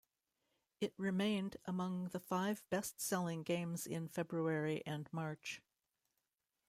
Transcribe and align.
It 0.79 0.95
remained 0.97 1.57
among 1.65 2.05
the 2.05 2.19
five 2.19 2.63
best-selling 2.71 3.43
games 3.43 3.85
in 3.85 4.07
February 4.09 4.81
and 4.83 5.07
March. 5.11 5.61